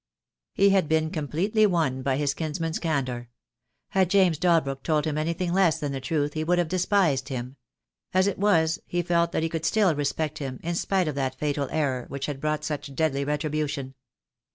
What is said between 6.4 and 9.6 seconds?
would have despised him. As it was, he felt that he